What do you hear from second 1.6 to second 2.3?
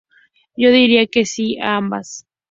ambas".